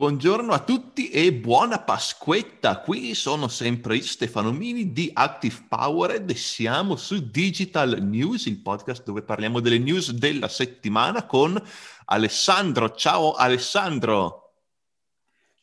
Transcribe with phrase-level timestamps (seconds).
[0.00, 2.80] Buongiorno a tutti e buona Pasquetta.
[2.80, 9.04] Qui sono sempre Stefano Mini di Active Powered e siamo su Digital News, il podcast
[9.04, 11.62] dove parliamo delle news della settimana con
[12.06, 12.94] Alessandro.
[12.94, 14.52] Ciao Alessandro.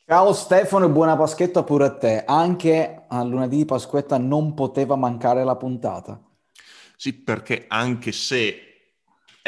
[0.06, 2.22] Ciao Stefano e buona Pasquetta pure a te.
[2.24, 6.22] Anche a lunedì di Pasquetta non poteva mancare la puntata.
[6.94, 8.67] Sì, perché anche se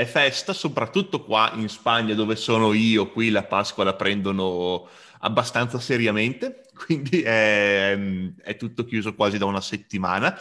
[0.01, 4.89] è festa, soprattutto qua in Spagna dove sono io, qui la Pasqua la prendono
[5.21, 7.99] abbastanza seriamente, quindi è,
[8.43, 10.37] è tutto chiuso quasi da una settimana.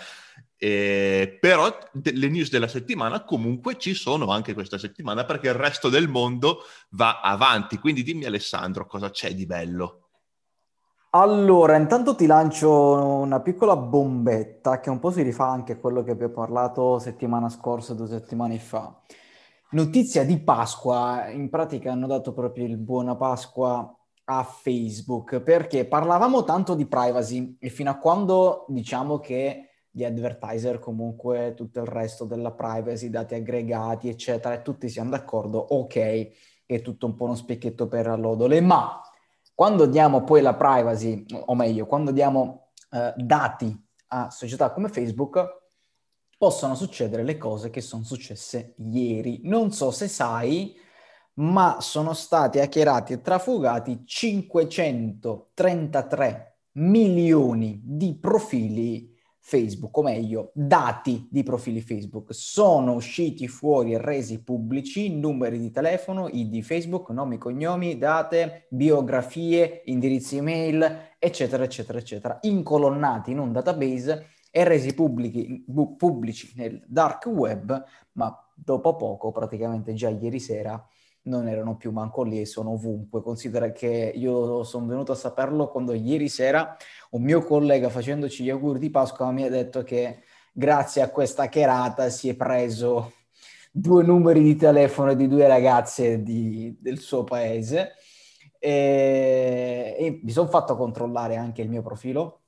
[0.61, 5.89] Eh, però le news della settimana comunque ci sono anche questa settimana perché il resto
[5.89, 7.77] del mondo va avanti.
[7.77, 10.09] Quindi dimmi Alessandro cosa c'è di bello.
[11.11, 16.03] Allora, intanto ti lancio una piccola bombetta che un po' si rifà anche a quello
[16.03, 18.95] che abbiamo parlato settimana scorsa, due settimane fa.
[19.71, 26.43] Notizia di Pasqua, in pratica hanno dato proprio il buona Pasqua a Facebook perché parlavamo
[26.43, 32.25] tanto di privacy e fino a quando diciamo che gli advertiser comunque tutto il resto
[32.25, 36.31] della privacy, dati aggregati eccetera e tutti siamo d'accordo, ok,
[36.65, 38.99] è tutto un po' uno specchietto per allodole, ma
[39.53, 45.58] quando diamo poi la privacy, o meglio, quando diamo eh, dati a società come Facebook,
[46.39, 49.41] possono succedere le cose che sono successe ieri.
[49.43, 50.73] Non so se sai,
[51.33, 61.43] ma sono stati hackerati e trafugati 533 milioni di profili Facebook, o meglio, dati di
[61.43, 62.33] profili Facebook.
[62.33, 69.81] Sono usciti fuori e resi pubblici numeri di telefono, ID Facebook, nomi, cognomi, date, biografie,
[69.85, 75.63] indirizzi email, eccetera, eccetera, eccetera, incolonnati in un database e resi pubblici,
[75.97, 77.83] pubblici nel dark web,
[78.13, 80.83] ma dopo poco, praticamente già ieri sera,
[81.23, 83.21] non erano più manco lì e sono ovunque.
[83.21, 86.75] Considera che io sono venuto a saperlo quando ieri sera
[87.11, 91.47] un mio collega facendoci gli auguri di Pasqua mi ha detto che grazie a questa
[91.47, 93.13] cherata si è preso
[93.71, 97.93] due numeri di telefono di due ragazze di, del suo paese
[98.57, 102.38] e, e mi sono fatto controllare anche il mio profilo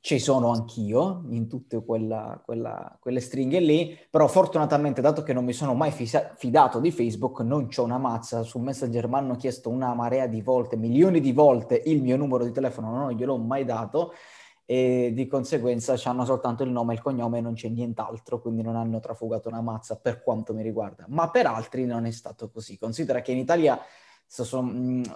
[0.00, 5.44] ci sono anch'io in tutte quella, quella, quelle stringhe lì, però fortunatamente dato che non
[5.44, 9.36] mi sono mai fisa- fidato di Facebook, non c'ho una mazza, su Messenger mi hanno
[9.36, 13.36] chiesto una marea di volte, milioni di volte il mio numero di telefono, non gliel'ho
[13.38, 14.12] mai dato
[14.70, 18.62] e di conseguenza hanno soltanto il nome e il cognome e non c'è nient'altro, quindi
[18.62, 22.50] non hanno trafugato una mazza per quanto mi riguarda, ma per altri non è stato
[22.50, 22.76] così.
[22.76, 23.80] Considera che in Italia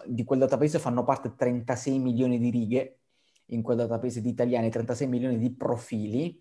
[0.07, 3.02] di quel database fanno parte 36 milioni di righe,
[3.47, 6.41] in quel database di italiani 36 milioni di profili,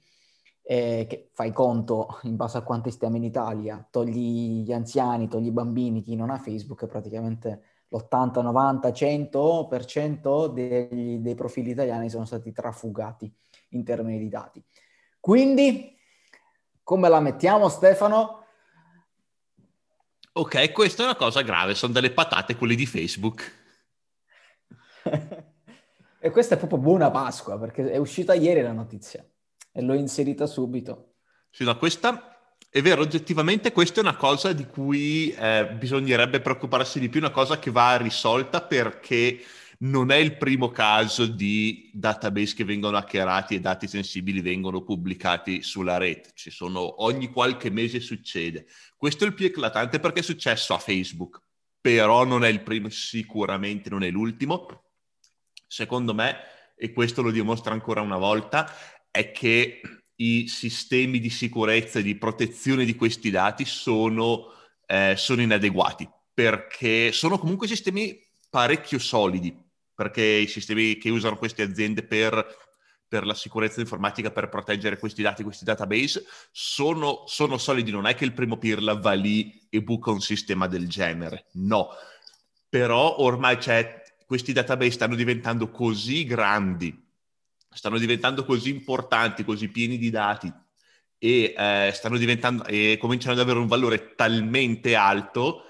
[0.64, 5.48] eh, che fai conto in base a quanti stiamo in Italia, togli gli anziani, togli
[5.48, 12.26] i bambini, chi non ha Facebook, praticamente l'80, 90, 100% dei, dei profili italiani sono
[12.26, 13.32] stati trafugati
[13.70, 14.64] in termini di dati.
[15.20, 15.98] Quindi,
[16.84, 18.46] come la mettiamo Stefano?
[20.34, 23.61] Ok, questa è una cosa grave, sono delle patate quelle di Facebook.
[26.24, 29.28] E questa è proprio buona Pasqua, perché è uscita ieri la notizia
[29.72, 31.16] e l'ho inserita subito.
[31.50, 37.00] Sì, no, questa è vero, oggettivamente questa è una cosa di cui eh, bisognerebbe preoccuparsi
[37.00, 39.40] di più, una cosa che va risolta perché
[39.80, 45.64] non è il primo caso di database che vengono hackerati e dati sensibili vengono pubblicati
[45.64, 46.30] sulla rete.
[46.36, 48.68] Ci sono, ogni qualche mese succede.
[48.96, 51.42] Questo è il più eclatante perché è successo a Facebook,
[51.82, 54.91] però non è il primo, sicuramente non è l'ultimo
[55.72, 56.36] secondo me,
[56.76, 58.70] e questo lo dimostra ancora una volta,
[59.10, 59.80] è che
[60.16, 64.52] i sistemi di sicurezza e di protezione di questi dati sono,
[64.86, 69.58] eh, sono inadeguati, perché sono comunque sistemi parecchio solidi,
[69.96, 72.46] perché i sistemi che usano queste aziende per,
[73.08, 77.92] per la sicurezza informatica, per proteggere questi dati, questi database, sono, sono solidi.
[77.92, 81.92] Non è che il primo pirla va lì e buca un sistema del genere, no.
[82.68, 84.01] Però ormai c'è
[84.32, 86.98] questi database stanno diventando così grandi,
[87.70, 90.50] stanno diventando così importanti, così pieni di dati
[91.18, 95.64] e, eh, stanno diventando, e cominciano ad avere un valore talmente alto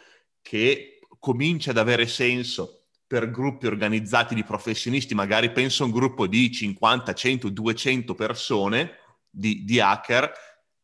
[0.43, 6.27] che comincia ad avere senso per gruppi organizzati di professionisti, magari penso a un gruppo
[6.27, 8.91] di 50, 100, 200 persone
[9.27, 10.31] di, di hacker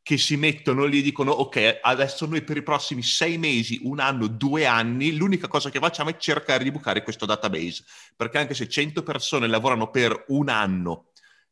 [0.07, 4.00] che si mettono lì e dicono ok, adesso noi per i prossimi sei mesi, un
[4.00, 7.83] anno, due anni, l'unica cosa che facciamo è cercare di bucare questo database,
[8.15, 11.09] perché anche se 100 persone lavorano per un anno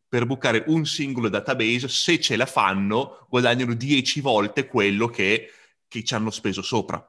[0.08, 5.50] per bucare un singolo database, se ce la fanno guadagnano 10 volte quello che,
[5.90, 7.06] che ci hanno speso sopra.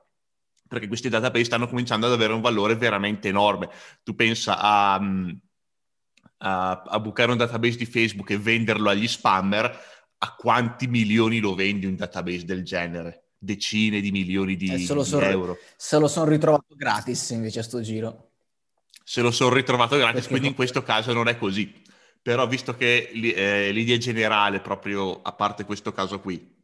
[0.67, 3.71] perché questi database stanno cominciando ad avere un valore veramente enorme.
[4.03, 5.01] Tu pensa a,
[6.39, 9.95] a, a bucare un database di Facebook e venderlo agli spammer,
[10.27, 13.29] a quanti milioni lo vendi un database del genere?
[13.39, 15.59] Decine di milioni di, eh, di euro.
[15.77, 18.31] Se lo sono ritrovato gratis invece a sto giro.
[19.05, 21.85] Se lo sono ritrovato gratis, perché quindi in questo caso non è così.
[22.21, 26.55] Però visto che eh, l'idea generale, proprio a parte questo caso qui,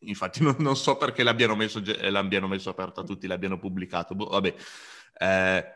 [0.00, 1.80] infatti non, non so perché l'abbiano messo,
[2.10, 4.54] l'abbiano messo aperto a tutti, l'abbiano pubblicato, boh, vabbè,
[5.18, 5.73] eh,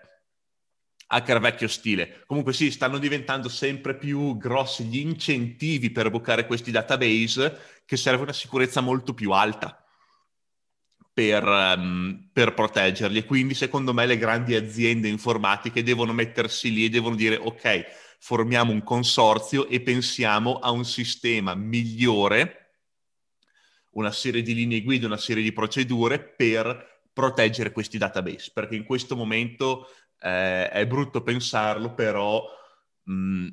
[1.09, 2.23] hacker vecchio stile.
[2.27, 8.23] Comunque sì, stanno diventando sempre più grossi gli incentivi per bucare questi database che serve
[8.23, 9.83] una sicurezza molto più alta.
[11.13, 13.19] Per, um, per, proteggerli.
[13.19, 17.87] E quindi, secondo me, le grandi aziende informatiche devono mettersi lì e devono dire: ok,
[18.21, 22.69] formiamo un consorzio e pensiamo a un sistema migliore
[23.99, 28.85] una serie di linee guida, una serie di procedure per proteggere questi database, perché in
[28.85, 29.89] questo momento
[30.21, 32.45] eh, è brutto pensarlo, però
[33.05, 33.49] mh, mm,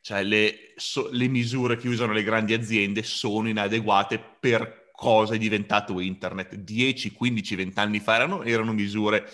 [0.00, 5.38] cioè le, so, le misure che usano le grandi aziende sono inadeguate per cosa è
[5.38, 6.54] diventato internet.
[6.56, 9.28] 10, 15, 20 anni fa erano, erano misure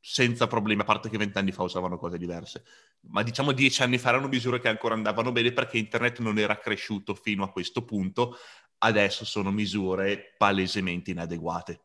[0.00, 2.64] senza problemi, a parte che vent'anni fa usavano cose diverse,
[3.08, 6.58] ma diciamo dieci anni fa erano misure che ancora andavano bene perché internet non era
[6.58, 8.36] cresciuto fino a questo punto,
[8.78, 11.80] adesso sono misure palesemente inadeguate.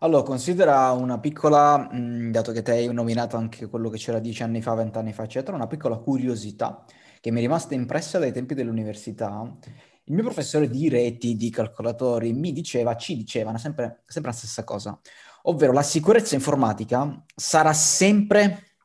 [0.00, 4.42] Allora, considera una piccola, mh, dato che te hai nominato anche quello che c'era dieci
[4.42, 6.84] anni fa, vent'anni fa, eccetera, una piccola curiosità
[7.18, 9.56] che mi è rimasta impressa dai tempi dell'università.
[10.04, 14.64] Il mio professore di reti, di calcolatori, mi diceva, ci diceva sempre, sempre la stessa
[14.64, 14.98] cosa,
[15.44, 18.76] ovvero la sicurezza informatica sarà sempre,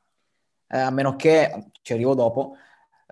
[0.67, 2.55] eh, a meno che, ci arrivo dopo,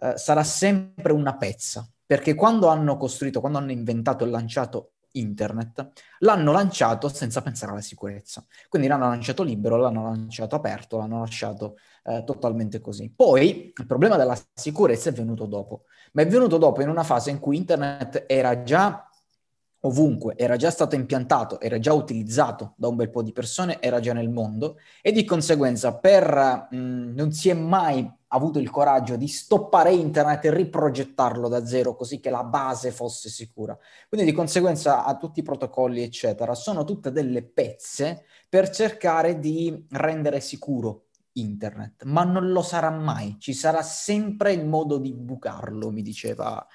[0.01, 5.91] eh, sarà sempre una pezza perché quando hanno costruito, quando hanno inventato e lanciato internet,
[6.19, 8.45] l'hanno lanciato senza pensare alla sicurezza.
[8.67, 13.11] Quindi l'hanno lanciato libero, l'hanno lanciato aperto, l'hanno lasciato eh, totalmente così.
[13.15, 15.83] Poi il problema della sicurezza è venuto dopo,
[16.13, 19.09] ma è venuto dopo in una fase in cui internet era già
[19.81, 23.99] ovunque, era già stato impiantato, era già utilizzato da un bel po' di persone, era
[23.99, 29.15] già nel mondo e di conseguenza per, mh, non si è mai avuto il coraggio
[29.15, 33.77] di stoppare internet e riprogettarlo da zero così che la base fosse sicura.
[34.07, 36.53] Quindi di conseguenza a tutti i protocolli eccetera.
[36.55, 43.37] Sono tutte delle pezze per cercare di rendere sicuro internet, ma non lo sarà mai,
[43.39, 46.65] ci sarà sempre il modo di bucarlo, mi diceva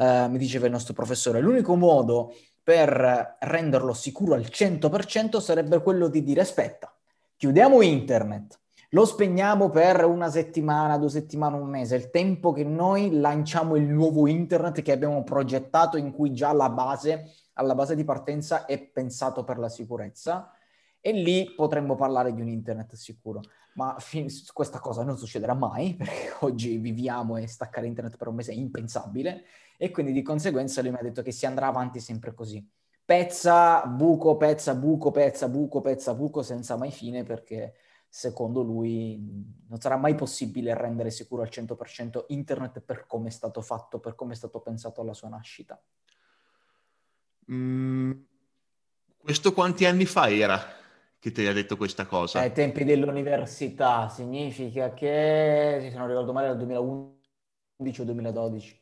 [0.00, 6.08] eh, mi diceva il nostro professore, l'unico modo per renderlo sicuro al 100% sarebbe quello
[6.08, 6.94] di dire aspetta,
[7.36, 8.59] chiudiamo internet,
[8.92, 13.84] lo spegniamo per una settimana, due settimane, un mese, il tempo che noi lanciamo il
[13.84, 18.80] nuovo internet che abbiamo progettato in cui già la base, alla base di partenza è
[18.80, 20.52] pensato per la sicurezza
[21.00, 23.42] e lì potremmo parlare di un internet sicuro.
[23.74, 28.34] Ma fin- questa cosa non succederà mai perché oggi viviamo e staccare internet per un
[28.34, 29.44] mese è impensabile
[29.78, 32.68] e quindi di conseguenza lui mi ha detto che si andrà avanti sempre così.
[33.04, 37.74] Pezza, buco, pezza, buco, pezza, buco, pezza, buco senza mai fine perché
[38.12, 39.16] secondo lui
[39.68, 44.16] non sarà mai possibile rendere sicuro al 100% internet per come è stato fatto, per
[44.16, 45.80] come è stato pensato alla sua nascita.
[47.52, 48.12] Mm,
[49.16, 50.60] questo quanti anni fa era
[51.20, 52.40] che ti ha detto questa cosa?
[52.40, 58.80] Ai tempi dell'università, significa che, se non ricordo male, era il 2011 o 2012.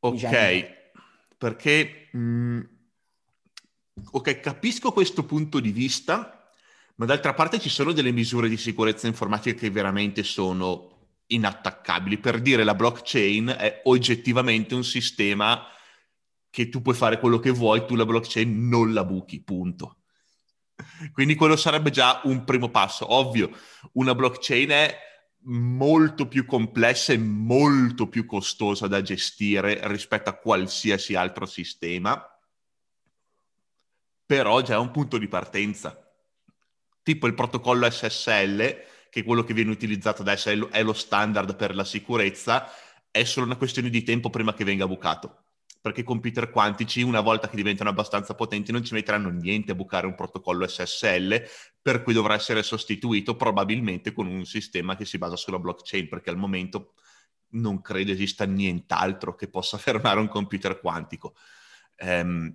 [0.00, 0.66] Ok,
[1.36, 2.08] perché...
[2.12, 2.60] Mh, mm,
[4.12, 6.39] ok, capisco questo punto di vista,
[7.00, 12.18] ma d'altra parte ci sono delle misure di sicurezza informatica che veramente sono inattaccabili.
[12.18, 15.64] Per dire, la blockchain è oggettivamente un sistema
[16.50, 20.00] che tu puoi fare quello che vuoi, tu la blockchain non la buchi, punto.
[21.12, 23.14] Quindi quello sarebbe già un primo passo.
[23.14, 23.50] Ovvio,
[23.92, 24.98] una blockchain è
[25.44, 32.22] molto più complessa e molto più costosa da gestire rispetto a qualsiasi altro sistema,
[34.26, 36.04] però già è un punto di partenza.
[37.02, 38.58] Tipo il protocollo SSL,
[39.10, 42.68] che è quello che viene utilizzato adesso, è lo standard per la sicurezza,
[43.10, 45.44] è solo una questione di tempo prima che venga bucato
[45.80, 49.74] perché i computer quantici, una volta che diventano abbastanza potenti, non ci metteranno niente a
[49.74, 51.42] bucare un protocollo SSL,
[51.80, 56.28] per cui dovrà essere sostituito probabilmente con un sistema che si basa sulla blockchain, perché
[56.28, 56.94] al momento
[57.52, 61.34] non credo esista nient'altro che possa fermare un computer quantico.
[62.02, 62.54] Um,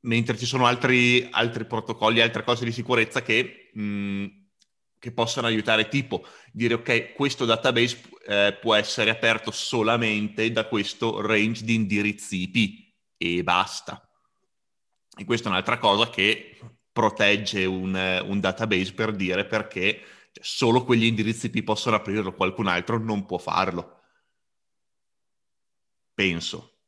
[0.00, 4.26] mentre ci sono altri, altri, protocolli, altre cose di sicurezza che mh,
[4.98, 11.20] che possono aiutare, tipo dire ok, questo database eh, può essere aperto solamente da questo
[11.20, 14.02] range di indirizzi IP e basta.
[15.16, 16.58] E questa è un'altra cosa che
[16.92, 20.00] protegge un, un database per dire perché
[20.32, 24.00] cioè, solo quegli indirizzi IP possono aprirlo, qualcun altro non può farlo.
[26.12, 26.78] Penso.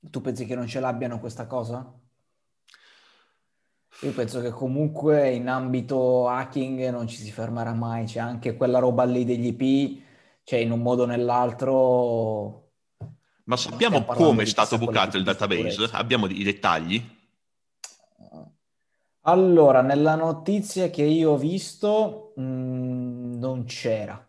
[0.00, 1.99] Tu pensi che non ce l'abbiano questa cosa?
[4.02, 8.78] Io penso che comunque in ambito hacking non ci si fermerà mai, c'è anche quella
[8.78, 10.02] roba lì degli IP,
[10.42, 12.68] cioè in un modo o nell'altro...
[13.44, 15.90] Ma sappiamo come è stato bucato il database?
[15.92, 17.18] Abbiamo i dettagli?
[19.22, 24.26] Allora, nella notizia che io ho visto mh, mm, non c'era.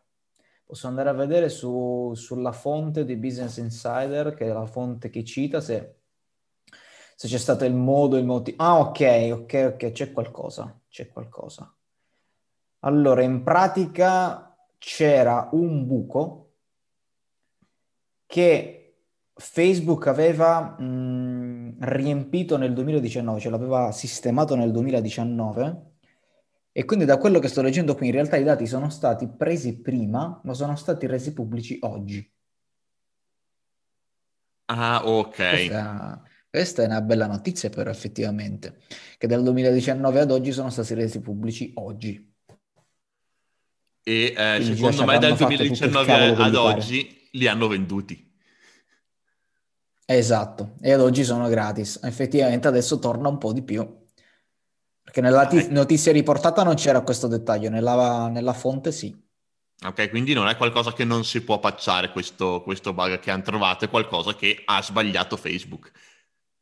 [0.66, 5.24] Posso andare a vedere su, sulla fonte di Business Insider, che è la fonte che
[5.24, 6.01] cita, se,
[7.22, 8.64] se c'è stato il modo, il motivo.
[8.64, 11.72] Ah, ok, ok, ok, c'è qualcosa, c'è qualcosa.
[12.80, 16.54] Allora, in pratica c'era un buco
[18.26, 18.96] che
[19.36, 25.92] Facebook aveva mh, riempito nel 2019, cioè l'aveva sistemato nel 2019
[26.72, 29.80] e quindi da quello che sto leggendo qui in realtà i dati sono stati presi
[29.80, 32.34] prima, ma sono stati resi pubblici oggi.
[34.66, 35.36] Ah, ok.
[35.36, 38.82] Questa, questa è una bella notizia però effettivamente,
[39.18, 42.30] che dal 2019 ad oggi sono stati resi pubblici oggi.
[44.04, 48.30] E eh, secondo me dal 2019 ad oggi li hanno venduti.
[50.06, 52.02] Esatto, e ad oggi sono gratis.
[52.04, 54.00] Effettivamente adesso torna un po' di più.
[55.02, 59.18] Perché nella t- notizia riportata non c'era questo dettaglio, nella, nella, fonte sì.
[59.86, 63.42] Ok, quindi non è qualcosa che non si può patchare questo, questo bug che hanno
[63.42, 65.92] trovato, è qualcosa che ha sbagliato Facebook.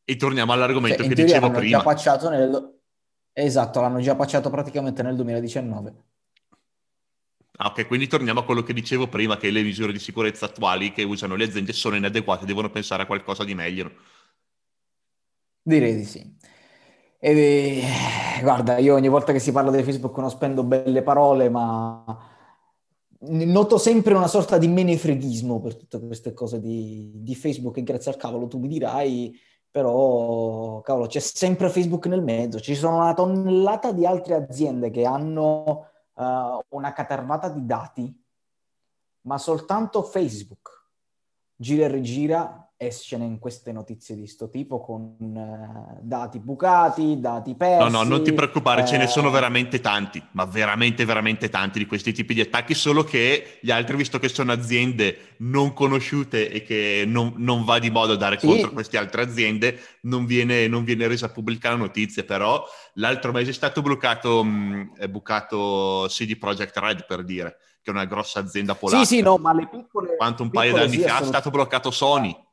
[0.10, 1.94] E torniamo all'argomento cioè, che dicevo prima.
[1.94, 2.80] Già nel...
[3.32, 5.94] Esatto, l'hanno già patchato praticamente nel 2019.
[7.58, 10.92] Ah, ok, quindi torniamo a quello che dicevo prima, che le misure di sicurezza attuali
[10.94, 13.92] che usano le aziende sono inadeguate, devono pensare a qualcosa di meglio.
[15.62, 16.36] Direi di sì.
[17.20, 17.84] E,
[18.42, 22.04] guarda, io ogni volta che si parla di Facebook non spendo belle parole, ma
[23.20, 28.10] noto sempre una sorta di menefreghismo per tutte queste cose di, di Facebook e grazie
[28.10, 29.40] al cavolo tu mi dirai,
[29.72, 35.06] però cavolo c'è sempre Facebook nel mezzo, ci sono una tonnellata di altre aziende che
[35.06, 38.24] hanno uh, una catervata di dati,
[39.22, 40.88] ma soltanto Facebook
[41.56, 47.54] gira e rigira escene in queste notizie di sto tipo con uh, dati bucati, dati
[47.54, 47.84] persi.
[47.84, 48.86] No, no, non ti preoccupare, eh...
[48.86, 52.74] ce ne sono eh, veramente tanti, ma veramente, veramente tanti di questi tipi di attacchi,
[52.74, 57.80] solo che gli altri, visto che sono aziende non conosciute e che non, non va
[57.80, 58.48] di modo dare sì.
[58.48, 63.50] contro queste altre aziende, non viene, non viene, resa pubblica la notizia, però l'altro mese
[63.50, 68.40] è stato bloccato, mh, è bucato CD Projekt Red, per dire, che è una grossa
[68.40, 69.04] azienda polacca.
[69.04, 70.16] Sì, sì, no, ma le piccole...
[70.16, 72.48] Quanto un paio d'anni fa è stato bloccato Sony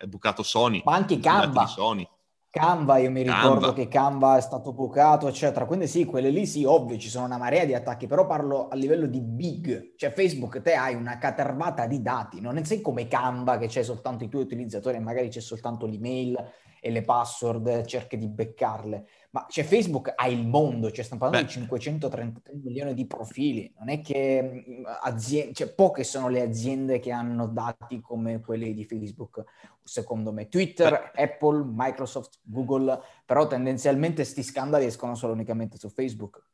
[0.00, 0.80] è bucato Sony.
[0.84, 1.66] Ma anche Canva.
[1.66, 2.08] Sony.
[2.48, 3.72] Canva, io mi ricordo Canva.
[3.74, 5.66] che Canva è stato bucato, eccetera.
[5.66, 8.74] Quindi sì, quelle lì sì, ovvio, ci sono una marea di attacchi, però parlo a
[8.76, 9.94] livello di big.
[9.96, 14.24] Cioè Facebook, te hai una catervata di dati, non sei come Canva che c'è soltanto
[14.24, 16.42] i tuoi utilizzatori e magari c'è soltanto l'email
[16.80, 19.06] e le password, cerchi di beccarle.
[19.32, 21.52] Ma c'è Facebook, ha il mondo, cioè stiamo parlando Beh.
[21.52, 26.98] di 533 milioni di profili, non è che mm, aziende, cioè poche sono le aziende
[26.98, 29.44] che hanno dati come quelli di Facebook,
[29.84, 30.48] secondo me.
[30.48, 31.22] Twitter, Beh.
[31.22, 36.44] Apple, Microsoft, Google, però tendenzialmente sti scandali escono solo unicamente su Facebook.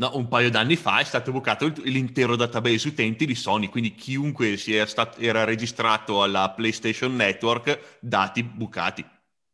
[0.00, 4.56] No, un paio d'anni fa è stato bucato l'intero database utenti di Sony, quindi chiunque
[4.56, 9.04] si stato, era registrato alla PlayStation Network, dati bucati,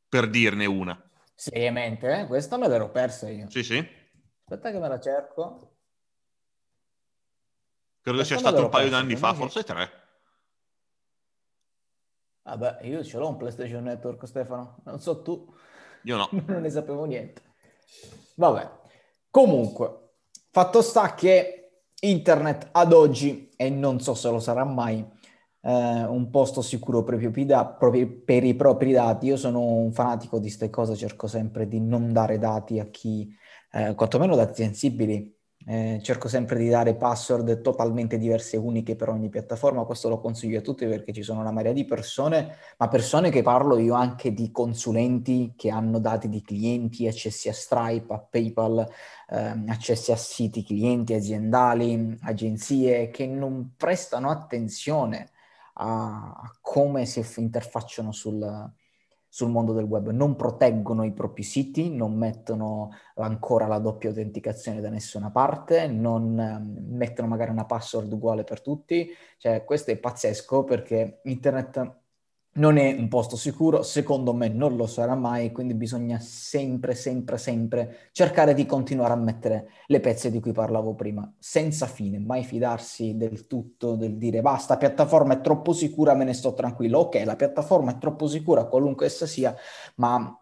[0.07, 1.04] per dirne una.
[1.35, 2.27] Seriamente, eh?
[2.27, 3.51] Questa me l'ero persa io.
[3.51, 3.77] Sì, sì.
[4.45, 5.73] Aspetta che me la cerco.
[8.01, 10.03] Credo Questa sia stato un paio d'anni fa, forse tre.
[12.43, 14.77] Vabbè, io ce l'ho un PlayStation Network, Stefano.
[14.85, 15.53] Non so tu.
[16.03, 16.29] Io no.
[16.47, 17.43] non ne sapevo niente.
[18.37, 18.71] Vabbè.
[19.31, 20.11] Comunque,
[20.51, 21.65] fatto sta che
[22.01, 25.05] internet ad oggi, e non so se lo sarà mai,
[25.65, 29.27] eh, un posto sicuro per i, propri da- propri, per i propri dati.
[29.27, 33.35] Io sono un fanatico di queste cose, cerco sempre di non dare dati a chi,
[33.73, 35.33] eh, quantomeno dati sensibili.
[35.67, 40.21] Eh, cerco sempre di dare password totalmente diverse e uniche per ogni piattaforma, questo lo
[40.21, 43.95] consiglio a tutti perché ci sono una marea di persone, ma persone che parlo io
[43.95, 48.87] anche di consulenti che hanno dati di clienti, accessi a Stripe, a PayPal,
[49.31, 55.31] ehm, accessi a siti clienti aziendali, agenzie che non prestano attenzione
[55.75, 58.73] a, a come si interfacciano sul,
[59.29, 64.81] sul mondo del web, non proteggono i propri siti, non mettono ancora la doppia autenticazione
[64.81, 69.97] da nessuna parte, non um, mettono magari una password uguale per tutti, cioè questo è
[69.97, 72.03] pazzesco perché internet
[72.55, 77.39] non è un posto sicuro, secondo me non lo sarà mai, quindi bisogna sempre, sempre,
[77.39, 82.45] sempre cercare di continuare a mettere le pezze di cui parlavo prima, senza fine, mai
[82.45, 87.01] fidarsi del tutto, del dire basta, piattaforma è troppo sicura, me ne sto tranquillo.
[87.01, 89.55] Ok, la piattaforma è troppo sicura, qualunque essa sia,
[89.97, 90.41] ma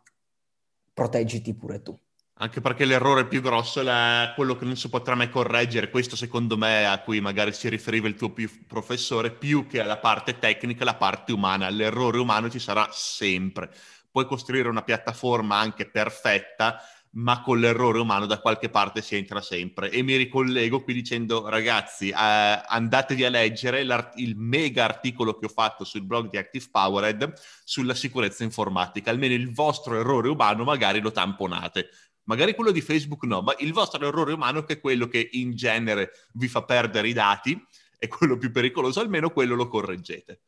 [0.92, 1.98] proteggiti pure tu.
[2.42, 5.90] Anche perché l'errore più grosso è quello che non si potrà mai correggere.
[5.90, 8.34] Questo, secondo me, a cui magari si riferiva il tuo
[8.66, 11.70] professore, più che alla parte tecnica, la parte umana.
[11.70, 13.70] L'errore umano ci sarà sempre.
[14.10, 16.80] Puoi costruire una piattaforma anche perfetta,
[17.10, 19.90] ma con l'errore umano da qualche parte si entra sempre.
[19.90, 25.48] E mi ricollego qui dicendo, ragazzi, eh, andatevi a leggere il mega articolo che ho
[25.48, 29.12] fatto sul blog di Active Powered sulla sicurezza informatica.
[29.12, 31.88] Almeno il vostro errore umano magari lo tamponate
[32.24, 35.54] magari quello di Facebook no, ma il vostro errore umano che è quello che in
[35.54, 37.60] genere vi fa perdere i dati,
[37.98, 40.40] è quello più pericoloso, almeno quello lo correggete.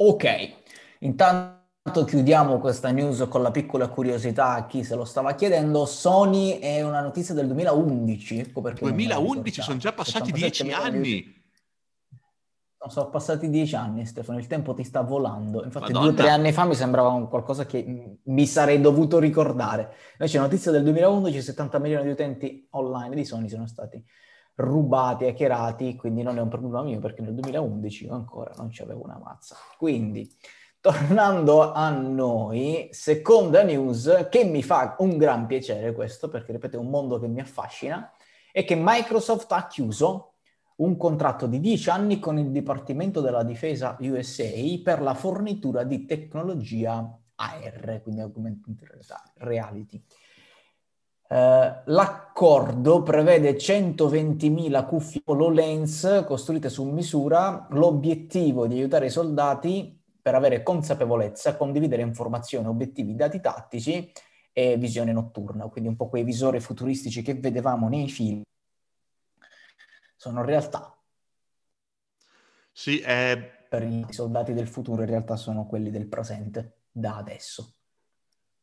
[0.00, 0.52] Ok,
[1.00, 5.86] intanto chiudiamo questa news con la piccola curiosità a chi se lo stava chiedendo.
[5.86, 8.38] Sony è una notizia del 2011.
[8.38, 11.37] Ecco 2011, sono già passati dieci anni.
[12.80, 15.64] No, sono passati dieci anni, Stefano, il tempo ti sta volando.
[15.64, 16.12] Infatti, Madonna.
[16.12, 19.94] due o tre anni fa mi sembrava un qualcosa che mi sarei dovuto ricordare.
[20.12, 24.00] Invece, notizia del 2011: 70 milioni di utenti online di Sony sono stati
[24.54, 25.96] rubati, hackerati.
[25.96, 29.18] Quindi, non è un problema mio perché nel 2011 io ancora non ci avevo una
[29.20, 29.56] mazza.
[29.76, 30.32] Quindi,
[30.80, 36.80] tornando a noi, seconda news che mi fa un gran piacere questo perché, ripeto, è
[36.80, 38.08] un mondo che mi affascina.
[38.52, 40.34] È che Microsoft ha chiuso
[40.78, 46.04] un contratto di 10 anni con il Dipartimento della Difesa USA per la fornitura di
[46.04, 48.80] tecnologia AR, quindi augmented
[49.38, 50.02] reality.
[51.28, 60.34] Uh, l'accordo prevede 120.000 cuffie HoloLens costruite su misura, l'obiettivo di aiutare i soldati per
[60.34, 64.10] avere consapevolezza, condividere informazioni, obiettivi, dati tattici
[64.52, 68.42] e visione notturna, quindi un po' quei visori futuristici che vedevamo nei film
[70.18, 71.00] sono realtà.
[72.72, 73.66] Sì, è...
[73.68, 77.74] Per i soldati del futuro in realtà sono quelli del presente, da adesso.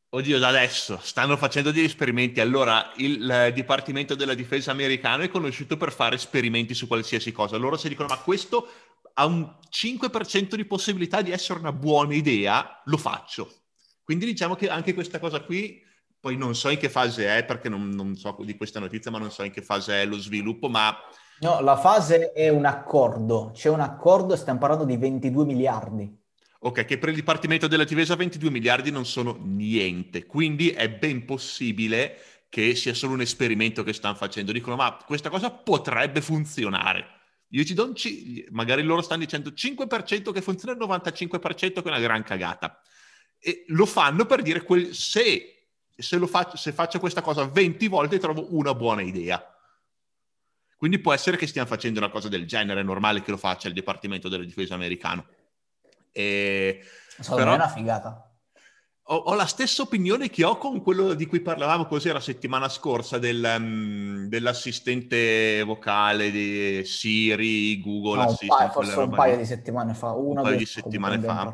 [0.10, 2.40] Oddio, da adesso stanno facendo degli esperimenti.
[2.40, 7.58] Allora, il Dipartimento della Difesa americano è conosciuto per fare esperimenti su qualsiasi cosa.
[7.58, 8.68] Loro si dicono, ma questo
[9.14, 13.64] ha un 5% di possibilità di essere una buona idea, lo faccio.
[14.04, 15.82] Quindi diciamo che anche questa cosa qui,
[16.20, 19.20] poi non so in che fase è, perché non, non so di questa notizia, ma
[19.20, 20.98] non so in che fase è lo sviluppo, ma
[21.40, 23.52] No, la fase è un accordo.
[23.54, 26.24] C'è un accordo e stiamo parlando di 22 miliardi.
[26.60, 31.24] Ok, che per il Dipartimento della Difesa 22 miliardi non sono niente, quindi è ben
[31.26, 32.18] possibile
[32.50, 34.52] che sia solo un esperimento che stanno facendo.
[34.52, 37.06] Dicono, ma questa cosa potrebbe funzionare.
[37.50, 41.82] Io ci do un c- magari loro stanno dicendo 5% che funziona, il 95% che
[41.82, 42.82] è una gran cagata.
[43.38, 48.18] E lo fanno per dire quel, se, se, faccio, se faccio questa cosa 20 volte
[48.18, 49.55] trovo una buona idea.
[50.78, 53.68] Quindi può essere che stiano facendo una cosa del genere, è normale che lo faccia
[53.68, 55.26] il Dipartimento della Difesa americano.
[56.12, 56.82] E...
[57.20, 57.52] So, però...
[57.52, 58.30] è una figata.
[59.10, 62.68] Ho, ho, la stessa opinione che ho con quello di cui parlavamo così la settimana
[62.68, 68.58] scorsa del, um, dell'assistente vocale di Siri, Google no, Assistant.
[68.58, 70.12] Paio, forse un paio di settimane fa.
[70.12, 71.54] Una un paio di settimane fa.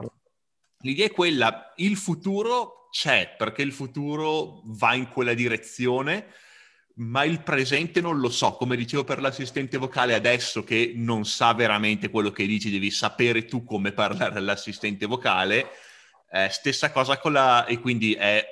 [0.83, 6.27] L'idea è quella, il futuro c'è, perché il futuro va in quella direzione
[7.01, 8.53] ma il presente non lo so.
[8.53, 13.45] Come dicevo per l'assistente vocale, adesso che non sa veramente quello che dici, devi sapere
[13.45, 15.71] tu come parlare all'assistente vocale.
[16.31, 17.65] Eh, stessa cosa con la...
[17.65, 18.45] e quindi è,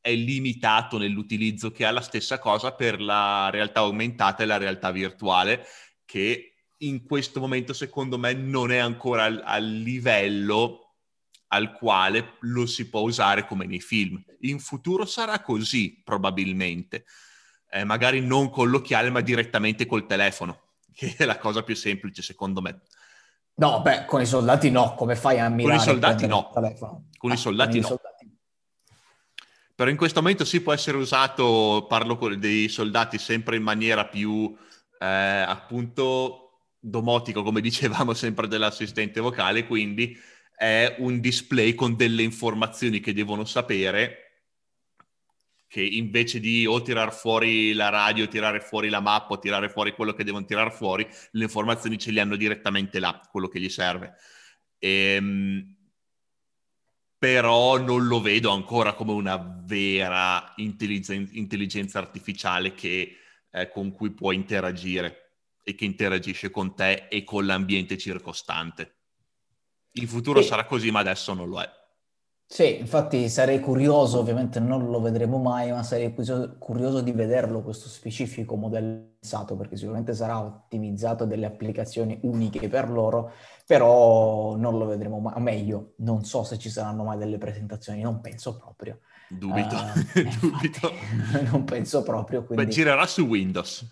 [0.00, 4.90] è limitato nell'utilizzo che ha la stessa cosa per la realtà aumentata e la realtà
[4.90, 5.66] virtuale,
[6.06, 10.84] che in questo momento secondo me non è ancora al, al livello
[11.48, 14.22] al quale lo si può usare come nei film.
[14.40, 17.04] In futuro sarà così, probabilmente
[17.70, 20.60] eh, magari non con l'occhiale ma direttamente col telefono,
[20.94, 22.80] che è la cosa più semplice secondo me.
[23.54, 25.78] No, beh, con i soldati no, come fai a mirare?
[25.78, 26.64] Con i soldati no, con
[27.30, 27.86] ah, i soldati con no.
[27.86, 28.36] Soldati.
[29.74, 34.56] Però in questo momento sì può essere usato, parlo dei soldati sempre in maniera più
[34.98, 40.16] eh, appunto domotico, come dicevamo sempre dell'assistente vocale, quindi
[40.56, 44.27] è un display con delle informazioni che devono sapere
[45.68, 49.92] che invece di o tirare fuori la radio, tirare fuori la mappa o tirare fuori
[49.92, 53.68] quello che devono tirare fuori, le informazioni ce le hanno direttamente là, quello che gli
[53.68, 54.14] serve.
[54.78, 55.76] Ehm,
[57.18, 63.16] però non lo vedo ancora come una vera intelligenza, intelligenza artificiale che,
[63.50, 65.24] eh, con cui può interagire.
[65.68, 68.96] e che interagisce con te e con l'ambiente circostante.
[69.92, 70.48] In futuro sì.
[70.48, 71.70] sarà così, ma adesso non lo è.
[72.50, 76.14] Sì, infatti sarei curioso, ovviamente non lo vedremo mai, ma sarei
[76.58, 83.32] curioso di vederlo questo specifico modellizzato, perché sicuramente sarà ottimizzato delle applicazioni uniche per loro,
[83.66, 88.00] però non lo vedremo mai, o meglio, non so se ci saranno mai delle presentazioni,
[88.00, 89.00] non penso proprio.
[89.28, 89.76] Dubito,
[90.16, 90.90] uh, dubito.
[91.52, 92.44] non penso proprio.
[92.44, 92.64] Quindi...
[92.64, 93.86] Beh, girerà su Windows.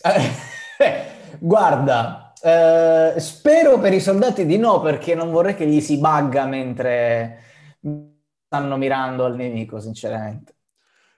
[1.40, 6.46] Guarda, eh, spero per i soldati di no, perché non vorrei che gli si bugga
[6.46, 7.46] mentre
[7.80, 10.56] stanno mirando al nemico, sinceramente.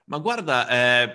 [0.05, 1.13] Ma guarda, eh,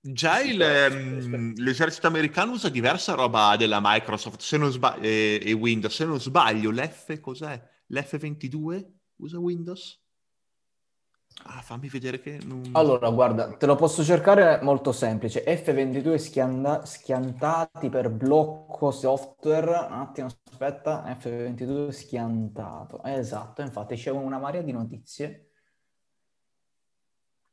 [0.00, 5.52] già il, ehm, l'esercito americano usa diversa roba della Microsoft se non sbaglio, e, e
[5.52, 5.94] Windows.
[5.94, 7.60] Se non sbaglio, l'F cos'è?
[7.88, 10.01] L'F22 usa Windows?
[11.44, 12.38] Ah, fammi vedere che...
[12.44, 12.62] Non...
[12.72, 15.44] Allora, guarda, te lo posso cercare molto semplice.
[15.44, 19.86] F22 schianda- schiantati per blocco software.
[19.86, 21.04] Un attimo, aspetta.
[21.06, 23.02] F22 schiantato.
[23.02, 25.48] Esatto, infatti c'è una marea di notizie.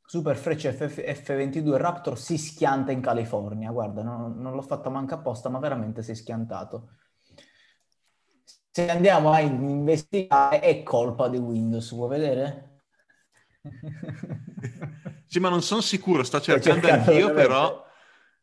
[0.05, 3.71] Super Freccia F- F22 Raptor si schianta in California.
[3.71, 6.95] Guarda, non, non l'ho fatta manca apposta, ma veramente si è schiantato.
[8.71, 11.91] Se andiamo a investigare, è colpa di Windows.
[11.93, 12.68] Vuoi vedere?
[15.25, 17.85] Sì, ma non sono sicuro, sto cercando anch'io, però...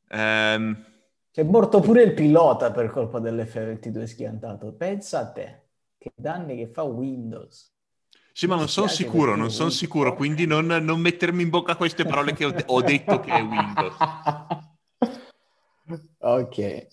[0.09, 0.85] Ehm...
[1.33, 4.73] C'è morto pure il pilota per colpa dell'F22 schiantato.
[4.73, 5.63] Pensa a te,
[5.99, 7.75] che danni che fa Windows.
[8.33, 12.05] Sì, ma non sono sicuro, non sono sicuro, quindi non, non, mettermi in bocca queste
[12.05, 13.97] parole che ho, ho detto che è Windows.
[16.21, 16.87] ok.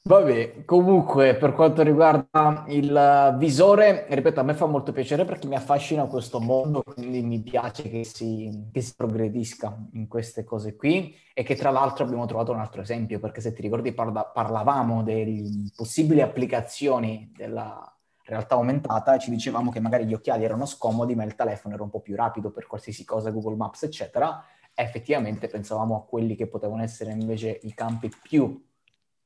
[0.00, 5.54] Vabbè, comunque per quanto riguarda il visore, ripeto, a me fa molto piacere perché mi
[5.54, 11.14] affascina questo mondo, quindi mi piace che si, che si progredisca in queste cose qui
[11.34, 15.02] e che tra l'altro abbiamo trovato un altro esempio, perché se ti ricordi parla, parlavamo
[15.02, 15.42] delle
[15.76, 17.92] possibili applicazioni della
[18.24, 21.90] realtà aumentata ci dicevamo che magari gli occhiali erano scomodi, ma il telefono era un
[21.90, 24.42] po' più rapido per qualsiasi cosa, Google Maps, eccetera.
[24.74, 28.66] Effettivamente pensavamo a quelli che potevano essere invece i campi più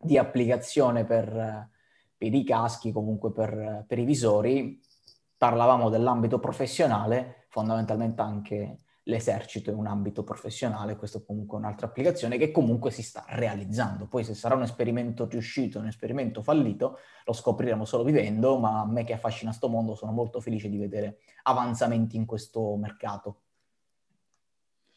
[0.02, 1.68] di applicazione per,
[2.16, 4.80] per i caschi, comunque per, per, i visori,
[5.36, 12.36] parlavamo dell'ambito professionale, fondamentalmente anche l'esercito è un ambito professionale, questo comunque è un'altra applicazione
[12.36, 14.06] che comunque si sta realizzando.
[14.06, 18.86] Poi se sarà un esperimento riuscito, un esperimento fallito, lo scopriremo solo vivendo, ma a
[18.86, 23.41] me che affascina sto mondo sono molto felice di vedere avanzamenti in questo mercato.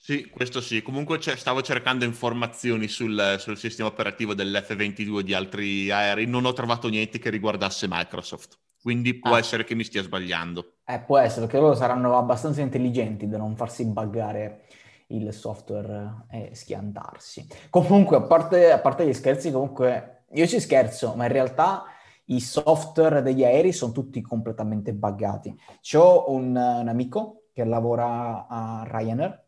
[0.05, 0.83] Sì, questo sì.
[0.83, 6.27] Comunque stavo cercando informazioni sul, sul, sistema operativo dell'F22 di altri aerei.
[6.27, 8.59] Non ho trovato niente che riguardasse Microsoft.
[8.79, 9.39] Quindi può ah.
[9.39, 10.73] essere che mi stia sbagliando.
[10.85, 14.65] Eh, può essere, perché loro saranno abbastanza intelligenti da non farsi buggare
[15.07, 17.47] il software e schiantarsi.
[17.71, 21.85] Comunque, a parte, a parte gli scherzi, comunque, io ci scherzo, ma in realtà
[22.25, 25.59] i software degli aerei sono tutti completamente buggati.
[25.81, 29.44] C'ho un, un amico che lavora a Ryanair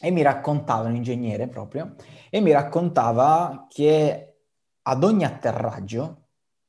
[0.00, 1.94] e mi raccontava, un ingegnere proprio,
[2.30, 4.36] e mi raccontava che
[4.82, 6.28] ad ogni atterraggio,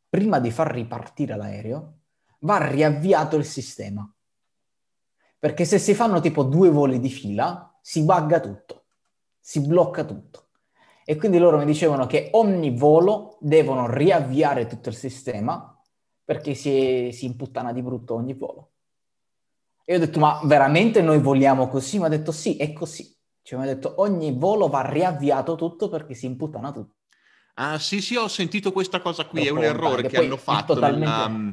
[0.09, 1.93] prima di far ripartire l'aereo,
[2.39, 4.11] va riavviato il sistema.
[5.37, 8.85] Perché se si fanno tipo due voli di fila, si bugga tutto,
[9.39, 10.47] si blocca tutto.
[11.05, 15.75] E quindi loro mi dicevano che ogni volo devono riavviare tutto il sistema
[16.23, 18.73] perché si, si imputtana di brutto ogni volo.
[19.83, 21.97] E ho detto, ma veramente noi voliamo così?
[21.97, 23.17] Mi ha detto, sì, è così.
[23.49, 26.97] Ci abbiamo detto ogni volo va riavviato tutto perché si imputana tutto.
[27.55, 30.75] Ah sì sì, ho sentito questa cosa qui, è un errore che hanno fatto.
[30.75, 31.07] Totalmente...
[31.07, 31.27] Nella...
[31.27, 31.49] Mm,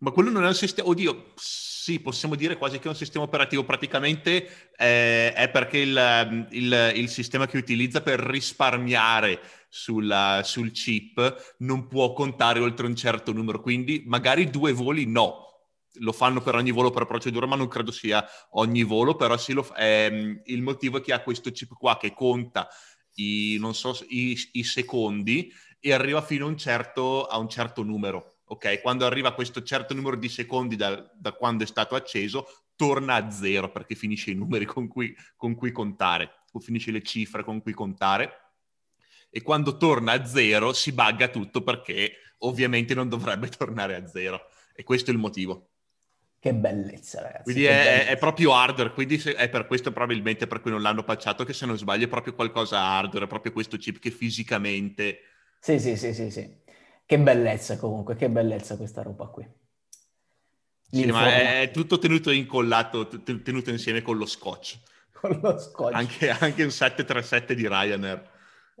[0.00, 0.90] ma quello non è un sistema...
[0.90, 3.64] Oddio, sì, possiamo dire quasi che è un sistema operativo.
[3.64, 10.70] Praticamente eh, è perché il, mm, il, il, sistema che utilizza per risparmiare sulla, sul
[10.72, 13.62] chip non può contare oltre un certo numero.
[13.62, 15.45] Quindi magari due voli no,
[15.98, 19.52] lo fanno per ogni volo per procedura, ma non credo sia ogni volo, però sì,
[19.52, 22.68] lo, ehm, il motivo è che ha questo chip qua che conta
[23.16, 28.38] i, so, i, i secondi e arriva fino a un, certo, a un certo numero.
[28.48, 32.46] Ok, quando arriva a questo certo numero di secondi da, da, quando è stato acceso,
[32.76, 37.02] torna a zero perché finisce i numeri con cui, con cui contare, o finisce le
[37.02, 38.52] cifre con cui contare.
[39.30, 44.48] E quando torna a zero si bugga tutto perché ovviamente non dovrebbe tornare a zero.
[44.74, 45.70] E questo è il motivo.
[46.46, 47.42] Che bellezza, ragazzi.
[47.42, 48.10] Quindi è, bellezza.
[48.10, 51.66] è, proprio hardware, quindi è per questo probabilmente per cui non l'hanno patchato, che se
[51.66, 55.18] non sbaglio è proprio qualcosa hardware, è proprio questo chip che fisicamente...
[55.58, 56.48] Sì, sì, sì, sì, sì.
[57.04, 59.44] Che bellezza comunque, che bellezza questa roba qui.
[60.88, 64.78] Sì, ma è tutto tenuto incollato, tenuto insieme con lo scotch.
[65.10, 65.94] Con lo scotch.
[65.94, 68.34] Anche, anche un 737 di Ryanair.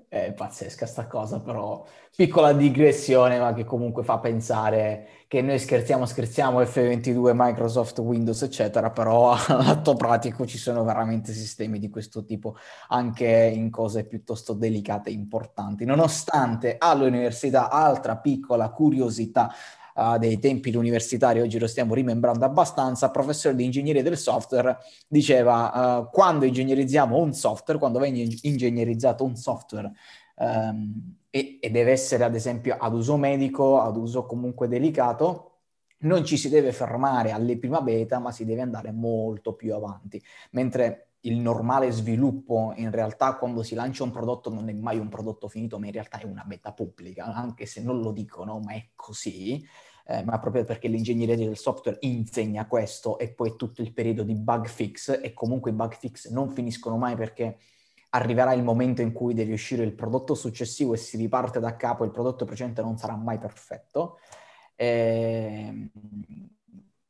[0.08, 1.82] È pazzesca sta cosa, però
[2.14, 8.90] piccola digressione, ma che comunque fa pensare che noi scherziamo, scherziamo F22, Microsoft, Windows, eccetera,
[8.90, 12.56] però all'atto pratico ci sono veramente sistemi di questo tipo
[12.88, 15.86] anche in cose piuttosto delicate e importanti.
[15.86, 19.50] Nonostante all'università, altra piccola curiosità,
[19.96, 24.78] uh, dei tempi universitari, oggi lo stiamo rimembrando abbastanza, professore di ingegneria del software
[25.08, 29.92] diceva uh, quando ingegnerizziamo un software, quando viene ingegnerizzato un software
[30.36, 35.50] um, e, e deve essere ad esempio ad uso medico, ad uso comunque delicato,
[35.98, 40.22] non ci si deve fermare alle prima beta, ma si deve andare molto più avanti.
[40.50, 45.08] Mentre il normale sviluppo in realtà quando si lancia un prodotto non è mai un
[45.08, 48.72] prodotto finito, ma in realtà è una beta pubblica, anche se non lo dicono, ma
[48.72, 49.64] è così
[50.08, 54.34] eh, ma proprio perché l'ingegneria del software insegna questo e poi tutto il periodo di
[54.34, 57.58] bug fix e comunque i bug fix non finiscono mai perché
[58.10, 62.04] arriverà il momento in cui deve uscire il prodotto successivo e si riparte da capo,
[62.04, 64.18] il prodotto precedente non sarà mai perfetto.
[64.76, 65.90] Eh,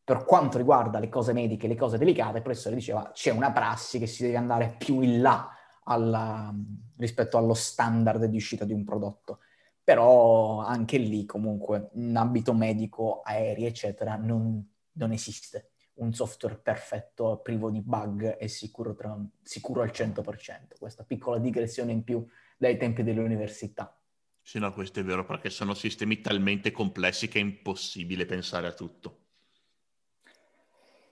[0.06, 3.98] per quanto riguarda le cose mediche, le cose delicate, il professore diceva c'è una prassi
[3.98, 5.50] che si deve andare più in là
[5.82, 6.54] alla,
[6.96, 9.40] rispetto allo standard di uscita di un prodotto
[9.86, 17.38] però anche lì comunque in ambito medico, aerei, eccetera, non, non esiste un software perfetto,
[17.40, 20.76] privo di bug e sicuro, tra, sicuro al 100%.
[20.76, 22.26] Questa piccola digressione in più
[22.58, 23.96] dai tempi dell'università.
[24.42, 28.72] Sì, no, questo è vero, perché sono sistemi talmente complessi che è impossibile pensare a
[28.72, 29.25] tutto.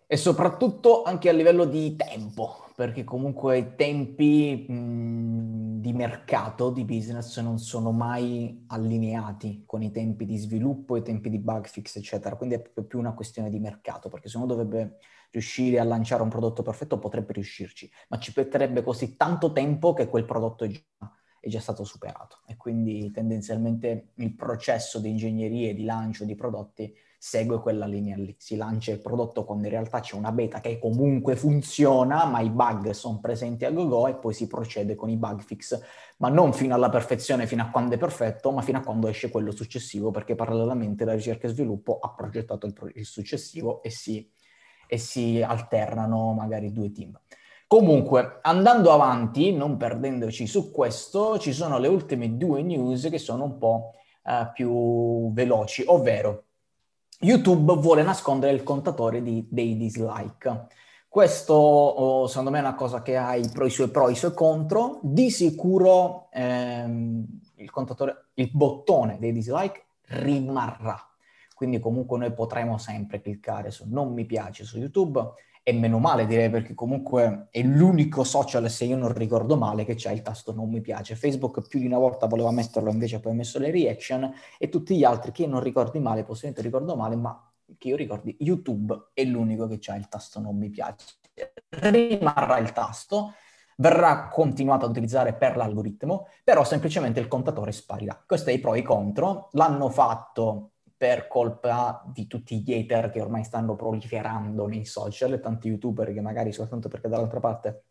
[0.07, 6.85] E soprattutto anche a livello di tempo, perché comunque i tempi mh, di mercato, di
[6.85, 11.97] business, non sono mai allineati con i tempi di sviluppo, i tempi di bug fix,
[11.97, 12.37] eccetera.
[12.37, 14.99] Quindi è proprio più una questione di mercato, perché se uno dovrebbe
[15.31, 20.09] riuscire a lanciare un prodotto perfetto, potrebbe riuscirci, ma ci metterebbe così tanto tempo che
[20.09, 20.81] quel prodotto è già,
[21.41, 22.43] è già stato superato.
[22.47, 26.95] E quindi tendenzialmente il processo di ingegneria e di lancio di prodotti
[27.27, 28.37] segue quella linea lì.
[28.39, 32.51] Si lancia il prodotto quando in realtà c'è una beta che comunque funziona, ma i
[32.51, 35.81] bug sono presenti a go-go e poi si procede con i bug fix,
[36.19, 39.31] ma non fino alla perfezione, fino a quando è perfetto, ma fino a quando esce
[39.31, 43.89] quello successivo, perché parallelamente la ricerca e sviluppo ha progettato il, pro- il successivo e
[43.89, 44.31] si,
[44.87, 47.19] e si alternano magari due team.
[47.67, 53.45] Comunque, andando avanti, non perdendoci su questo, ci sono le ultime due news che sono
[53.45, 56.45] un po' uh, più veloci, ovvero
[57.25, 60.67] YouTube vuole nascondere il contatore di, dei dislike.
[61.09, 64.13] Questo oh, secondo me è una cosa che ha i, pro, i, suoi pro e
[64.13, 64.99] i suoi contro.
[65.03, 67.25] Di sicuro ehm,
[67.57, 67.71] il,
[68.35, 71.01] il bottone dei dislike rimarrà.
[71.55, 75.21] Quindi comunque noi potremo sempre cliccare su non mi piace su YouTube
[75.67, 79.95] e meno male direi perché comunque è l'unico social, se io non ricordo male, che
[79.97, 81.17] c'ha il tasto non mi piace.
[81.17, 84.95] Facebook più di una volta voleva metterlo, invece poi ha messo le reaction e tutti
[84.95, 89.25] gli altri che non ricordi male, possibilmente ricordo male, ma che io ricordi, YouTube è
[89.25, 91.07] l'unico che c'ha il tasto non mi piace.
[91.71, 93.33] Rimarrà il tasto,
[93.77, 98.23] verrà continuato ad utilizzare per l'algoritmo, però semplicemente il contatore sparirà.
[98.27, 99.49] Questi è i pro e i contro.
[99.53, 105.41] L'hanno fatto per colpa di tutti gli hater che ormai stanno proliferando nei social e
[105.41, 107.85] tanti youtuber che magari soltanto perché dall'altra parte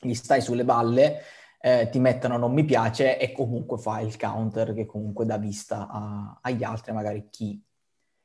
[0.00, 1.20] gli stai sulle balle
[1.60, 5.88] eh, ti mettono non mi piace e comunque fa il counter che comunque dà vista
[5.88, 7.62] a, agli altri, magari chi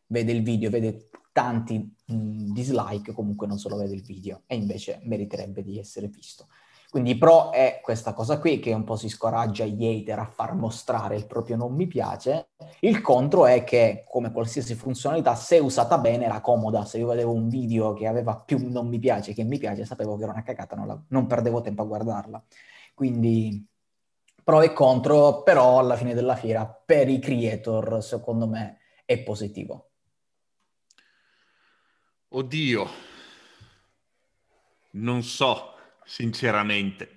[0.07, 4.99] vede il video, vede tanti mh, dislike, comunque non solo vede il video e invece
[5.03, 6.47] meriterebbe di essere visto.
[6.89, 10.55] Quindi pro è questa cosa qui che un po' si scoraggia gli hater a far
[10.55, 12.51] mostrare il proprio non mi piace.
[12.79, 16.85] Il contro è che, come qualsiasi funzionalità, se usata bene era comoda.
[16.85, 20.15] Se io vedevo un video che aveva più non mi piace che mi piace, sapevo
[20.15, 22.41] che era una cagata, non, la, non perdevo tempo a guardarla.
[22.93, 23.67] Quindi
[24.41, 29.89] pro e contro, però alla fine della fiera per i creator, secondo me, è positivo.
[32.29, 32.87] Oddio,
[34.91, 35.75] non so
[36.07, 37.09] sinceramente.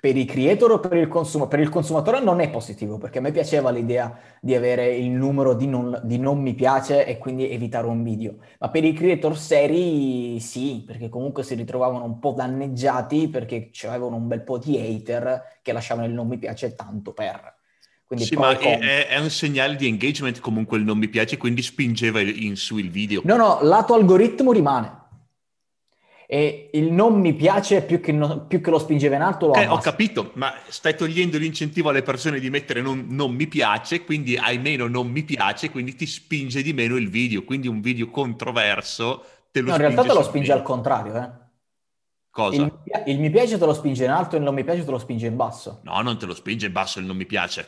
[0.00, 1.56] Per i creator o per il consumatore?
[1.56, 5.54] Per il consumatore non è positivo, perché a me piaceva l'idea di avere il numero
[5.54, 8.36] di non, di non, mi piace e quindi evitare un video.
[8.60, 14.14] Ma per i creator seri sì, perché comunque si ritrovavano un po' danneggiati perché c'avevano
[14.14, 17.56] un bel po' di hater che lasciavano il non mi piace tanto per.
[18.04, 21.60] Quindi sì, ma è, è, un segnale di engagement comunque il non mi piace, quindi
[21.60, 23.20] spingeva in su il video.
[23.24, 24.97] No, no, lato algoritmo rimane
[26.30, 29.54] e il non mi piace più che, no, più che lo spingeva in alto.
[29.54, 34.04] Eh, ho capito, ma stai togliendo l'incentivo alle persone di mettere non, non, mi piace,
[34.04, 37.44] quindi hai meno non mi piace, quindi ti spinge di meno il video.
[37.44, 40.60] Quindi un video controverso te lo no, in realtà te lo spinge meno.
[40.60, 41.30] al contrario, eh.
[42.28, 42.62] Cosa?
[42.62, 42.72] Il,
[43.06, 44.98] il, mi piace te lo spinge in alto e il non mi piace te lo
[44.98, 45.80] spinge in basso.
[45.84, 47.66] No, non te lo spinge in basso il non mi piace.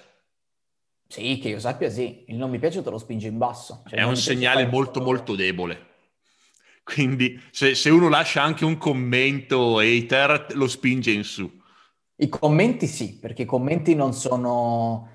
[1.09, 3.85] Sì, che io sappia sì, il non mi piace te lo spinge in basso.
[3.89, 5.89] Cioè, è un segnale molto molto debole.
[6.83, 11.51] Quindi se, se, uno lascia anche un commento hater, lo spinge in su.
[12.17, 15.09] I commenti sì, perché i commenti non sono,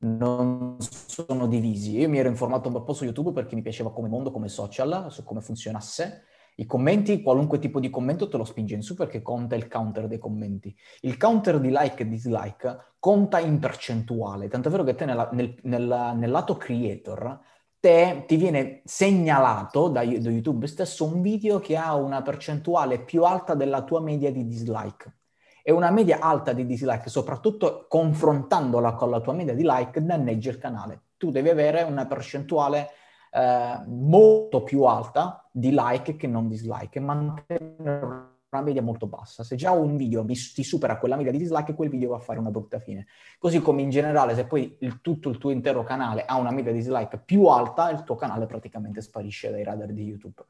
[0.00, 1.98] non sono divisi.
[1.98, 5.10] Io mi ero informato un po' su YouTube perché mi piaceva come mondo, come social,
[5.10, 6.26] su come funzionasse.
[6.56, 10.06] I commenti, qualunque tipo di commento te lo spinge in su perché conta il counter
[10.06, 10.76] dei commenti.
[11.00, 15.30] Il counter di like e dislike conta in percentuale, tanto è vero che te nella,
[15.32, 17.40] nel, nel, nel lato creator
[17.82, 23.24] te ti viene segnalato da, da, YouTube stesso un video che ha una percentuale più
[23.24, 25.16] alta della tua media di dislike.
[25.64, 30.50] E una media alta di dislike, soprattutto confrontandola con la tua media di like, danneggia
[30.50, 31.06] il canale.
[31.16, 32.90] Tu devi avere una percentuale
[33.32, 39.42] eh, molto più alta di like che non dislike e mantenere una media molto bassa.
[39.42, 42.38] Se già un video ti supera quella media di dislike, quel video va a fare
[42.38, 43.06] una brutta fine.
[43.38, 46.70] Così come in generale, se poi il, tutto il tuo intero canale ha una media
[46.70, 50.44] di dislike più alta, il tuo canale praticamente sparisce dai radar di YouTube.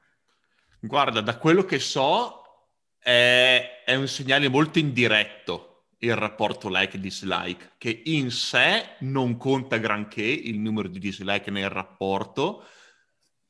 [0.80, 2.42] Guarda, da quello che so,
[2.98, 10.24] è, è un segnale molto indiretto il rapporto like-dislike, che in sé non conta granché
[10.24, 12.64] il numero di dislike nel rapporto,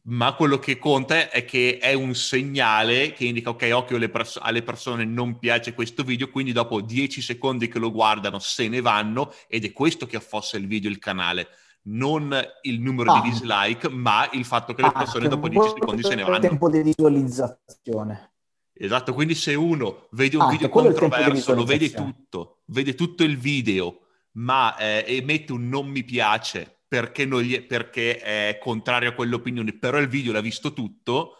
[0.05, 4.39] ma quello che conta è che è un segnale che indica ok, occhio alle, pers-
[4.41, 8.81] alle, persone non piace questo video, quindi dopo 10 secondi che lo guardano se ne
[8.81, 11.49] vanno ed è questo che affossa il video il canale.
[11.85, 13.21] Non il numero ah.
[13.21, 16.37] di dislike, ma il fatto che le persone ah, dopo 10 secondi se ne vanno.
[16.37, 18.33] Il tempo di visualizzazione.
[18.73, 23.37] Esatto, quindi se uno vede un ah, video controverso, lo vede tutto, vede tutto il
[23.37, 24.01] video,
[24.33, 29.97] ma eh, emette un non mi piace perché, gli, perché è contrario a quell'opinione, però
[29.97, 31.39] il video l'ha visto tutto,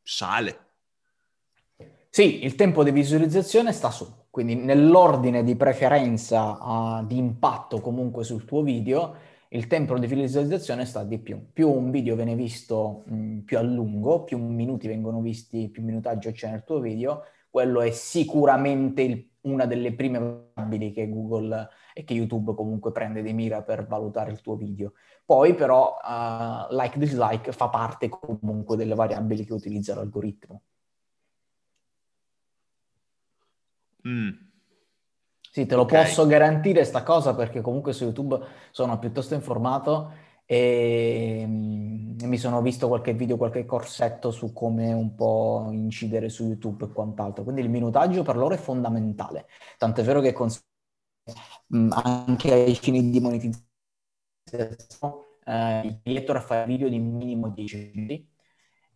[0.00, 0.66] sale.
[2.08, 8.22] Sì, il tempo di visualizzazione sta su, quindi nell'ordine di preferenza uh, di impatto comunque
[8.22, 9.16] sul tuo video,
[9.48, 11.50] il tempo di visualizzazione sta di più.
[11.52, 16.30] Più un video viene visto mh, più a lungo, più minuti vengono visti, più minutaggio
[16.30, 20.20] c'è nel tuo video, quello è sicuramente il, una delle prime
[20.54, 24.92] variabili che Google e che YouTube comunque prende di mira per valutare il tuo video.
[25.24, 30.62] Poi però uh, like dislike fa parte comunque delle variabili che utilizza l'algoritmo.
[34.06, 34.30] Mm.
[35.50, 36.04] Sì, te lo okay.
[36.04, 38.38] posso garantire sta cosa perché comunque su YouTube
[38.70, 40.12] sono piuttosto informato
[40.44, 46.44] e mm, mi sono visto qualche video, qualche corsetto su come un po' incidere su
[46.44, 47.42] YouTube e quant'altro.
[47.42, 49.46] Quindi il minutaggio per loro è fondamentale.
[49.76, 50.67] Tant'è vero che consiglio
[51.68, 53.66] mh, anche ai fini di monetizzazione,
[55.44, 58.28] eh, il a fare video di minimo 10 minuti,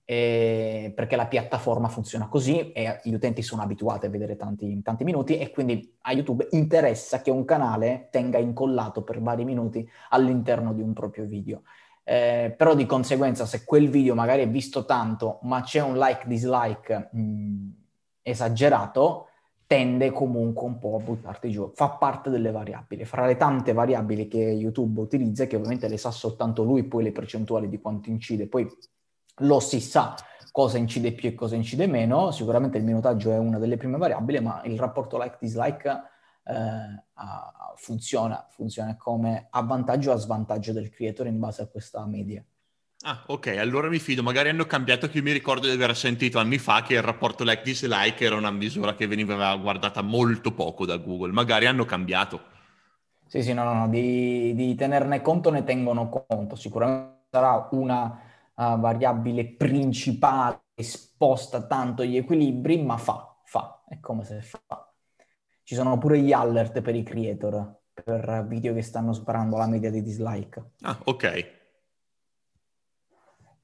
[0.04, 5.04] eh, perché la piattaforma funziona così e gli utenti sono abituati a vedere tanti, tanti
[5.04, 10.72] minuti e quindi a YouTube interessa che un canale tenga incollato per vari minuti all'interno
[10.74, 11.62] di un proprio video.
[12.04, 16.26] Eh, però di conseguenza se quel video magari è visto tanto ma c'è un like
[16.26, 17.68] dislike mh,
[18.22, 19.28] esagerato
[19.72, 21.70] tende comunque un po' a buttarti giù.
[21.74, 23.06] Fa parte delle variabili.
[23.06, 27.10] Fra le tante variabili che YouTube utilizza, che ovviamente le sa soltanto lui, poi le
[27.10, 28.68] percentuali di quanto incide, poi
[29.36, 30.14] lo si sa
[30.50, 32.32] cosa incide più e cosa incide meno.
[32.32, 35.88] Sicuramente il minutaggio è una delle prime variabili, ma il rapporto like-dislike
[36.44, 37.04] eh,
[37.76, 42.44] funziona, funziona come a vantaggio o a svantaggio del creator in base a questa media.
[43.04, 44.22] Ah, ok, allora mi fido.
[44.22, 47.42] Magari hanno cambiato, che io mi ricordo di aver sentito anni fa che il rapporto
[47.42, 51.32] like-dislike era una misura che veniva guardata molto poco da Google.
[51.32, 52.40] Magari hanno cambiato.
[53.26, 53.88] Sì, sì, no, no, no.
[53.88, 56.54] Di, di tenerne conto ne tengono conto.
[56.54, 58.20] Sicuramente sarà una
[58.54, 63.82] uh, variabile principale che sposta tanto gli equilibri, ma fa, fa.
[63.88, 64.92] È come se fa.
[65.64, 69.90] Ci sono pure gli alert per i creator, per video che stanno sparando la media
[69.90, 70.62] di dislike.
[70.82, 71.60] Ah, ok.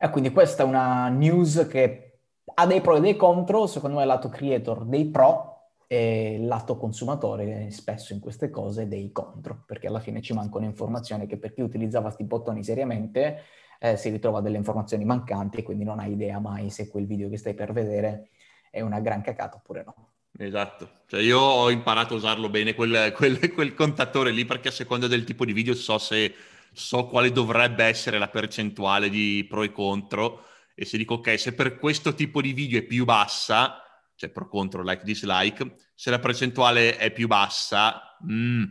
[0.01, 2.21] E quindi questa è una news che
[2.55, 5.57] ha dei pro e dei contro, secondo me lato creator dei pro
[5.89, 11.27] e lato consumatore spesso in queste cose dei contro, perché alla fine ci mancano informazioni
[11.27, 13.43] che per chi utilizzava questi bottoni seriamente
[13.81, 17.29] eh, si ritrova delle informazioni mancanti e quindi non hai idea mai se quel video
[17.29, 18.29] che stai per vedere
[18.71, 20.11] è una gran cacata oppure no.
[20.39, 24.73] Esatto, cioè io ho imparato a usarlo bene quel, quel, quel contatore lì perché a
[24.73, 26.33] seconda del tipo di video so se
[26.73, 30.45] so quale dovrebbe essere la percentuale di pro e contro
[30.81, 33.83] e se dico ok, se per questo tipo di video è più bassa,
[34.15, 38.63] cioè pro contro, like dislike, se la percentuale è più bassa, mm,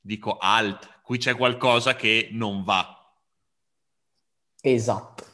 [0.00, 3.14] dico alt, qui c'è qualcosa che non va.
[4.60, 5.24] Esatto.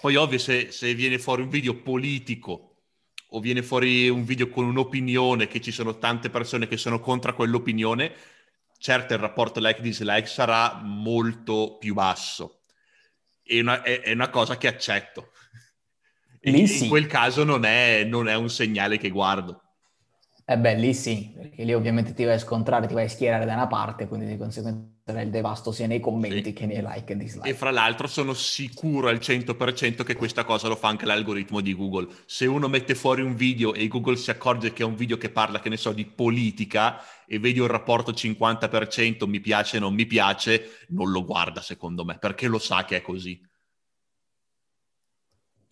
[0.00, 2.82] Poi ovvio se, se viene fuori un video politico
[3.30, 7.34] o viene fuori un video con un'opinione che ci sono tante persone che sono contro
[7.34, 8.14] quell'opinione,
[8.84, 12.60] certo il rapporto like-dislike sarà molto più basso.
[13.42, 15.30] È una, è, è una cosa che accetto.
[16.40, 16.82] Lì sì.
[16.82, 19.63] In quel caso non è, non è un segnale che guardo.
[20.46, 23.46] Eh beh, lì sì, perché lì ovviamente ti vai a scontrare, ti vai a schierare
[23.46, 26.52] da una parte, quindi di conseguenza il devasto sia nei commenti sì.
[26.52, 27.48] che nei like e dislike.
[27.48, 31.74] E fra l'altro sono sicuro al 100% che questa cosa lo fa anche l'algoritmo di
[31.74, 32.08] Google.
[32.26, 35.30] Se uno mette fuori un video e Google si accorge che è un video che
[35.30, 40.04] parla, che ne so, di politica e vedi un rapporto 50% mi piace, non mi
[40.04, 43.40] piace, non lo guarda secondo me, perché lo sa che è così.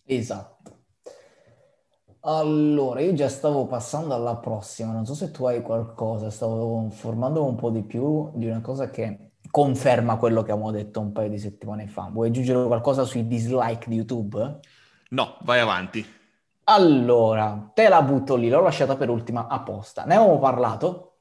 [0.07, 0.82] Esatto.
[2.25, 7.45] Allora, io già stavo passando alla prossima, non so se tu hai qualcosa, stavo informando
[7.45, 11.29] un po' di più di una cosa che conferma quello che avevamo detto un paio
[11.29, 12.09] di settimane fa.
[12.13, 14.61] Vuoi aggiungere qualcosa sui dislike di YouTube?
[15.11, 16.05] No, vai avanti.
[16.65, 20.05] Allora, te la butto lì, l'ho lasciata per ultima apposta.
[20.05, 21.12] Ne avevamo parlato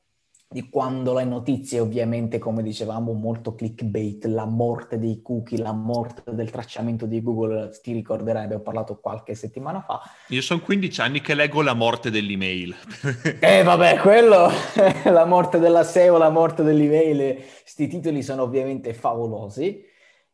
[0.51, 6.23] di quando le notizie, ovviamente, come dicevamo, molto clickbait, la morte dei cookie, la morte
[6.33, 10.01] del tracciamento di Google, ti ricorderai, abbiamo parlato qualche settimana fa.
[10.27, 12.75] Io sono 15 anni che leggo la morte dell'email.
[13.39, 14.49] eh vabbè, quello,
[15.05, 19.87] la morte della SEO, la morte dell'email, questi titoli sono ovviamente favolosi.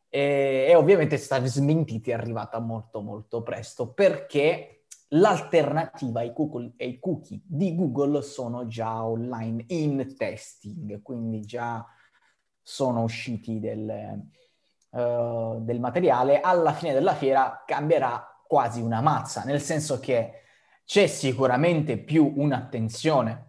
[0.10, 4.77] E, e ovviamente sta smentita è arrivata molto molto presto perché
[5.12, 11.86] L'alternativa ai, Google, ai cookie di Google sono già online in testing, quindi già
[12.62, 14.22] sono usciti del,
[14.90, 16.42] uh, del materiale.
[16.42, 20.42] Alla fine della fiera cambierà quasi una mazza, nel senso che
[20.84, 23.46] c'è sicuramente più un'attenzione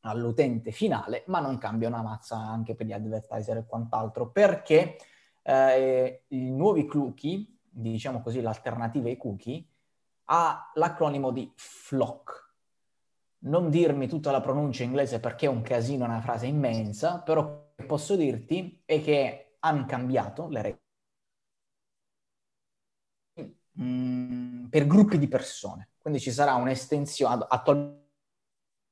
[0.00, 4.96] all'utente finale, ma non cambia una mazza anche per gli advertiser e quant'altro, perché
[5.42, 9.66] eh, i nuovi cookie, diciamo così, l'alternativa ai cookie,
[10.26, 12.52] ha l'acronimo di FLOC.
[13.44, 18.16] Non dirmi tutta la pronuncia inglese perché è un casino, una frase immensa, però posso
[18.16, 20.82] dirti è che hanno cambiato le regole
[23.80, 25.90] mm, per gruppi di persone.
[25.98, 28.02] Quindi ci sarà un'estensione, attualmente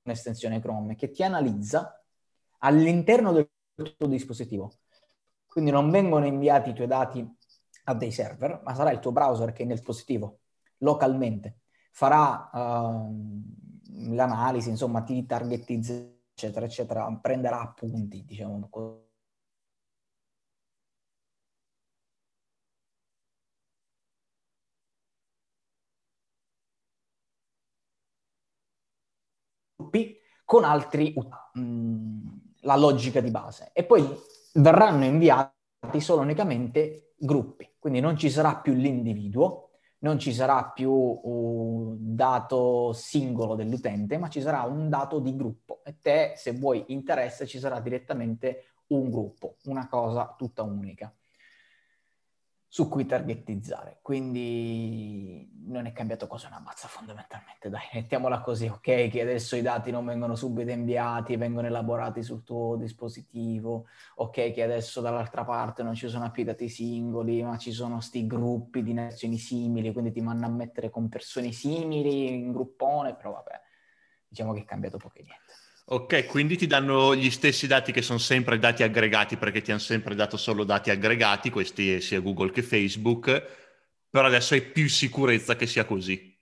[0.05, 2.03] un'estensione Chrome che ti analizza
[2.59, 3.49] all'interno del
[3.97, 4.73] tuo dispositivo.
[5.47, 7.27] Quindi non vengono inviati i tuoi dati
[7.85, 10.42] a dei server, ma sarà il tuo browser che nel dispositivo
[10.83, 11.59] localmente,
[11.93, 15.93] farà uh, l'analisi, insomma, ti targetizza,
[16.35, 19.11] eccetera, eccetera, prenderà appunti, diciamo così.
[30.53, 31.15] con altri
[31.55, 32.27] mh, mm,
[32.61, 34.07] la logica di base e poi
[34.55, 39.71] verranno inviati solo unicamente gruppi, quindi non ci sarà più l'individuo,
[40.03, 45.81] non ci sarà più un dato singolo dell'utente, ma ci sarà un dato di gruppo.
[45.85, 51.13] E te, se vuoi interesse, ci sarà direttamente un gruppo, una cosa tutta unica
[52.73, 53.99] su cui targetizzare.
[54.01, 59.09] Quindi non è cambiato cosa una mazza fondamentalmente, dai, mettiamola così, ok?
[59.09, 64.53] Che adesso i dati non vengono subito inviati, vengono elaborati sul tuo dispositivo, ok?
[64.53, 68.83] Che adesso dall'altra parte non ci sono più dati singoli, ma ci sono sti gruppi
[68.83, 73.61] di nazioni simili, quindi ti vanno a mettere con persone simili in gruppone, però vabbè,
[74.27, 75.62] diciamo che è cambiato poco e niente.
[75.93, 79.79] Ok, quindi ti danno gli stessi dati che sono sempre dati aggregati perché ti hanno
[79.79, 85.55] sempre dato solo dati aggregati, questi sia Google che Facebook, però adesso hai più sicurezza
[85.55, 86.35] che sia così.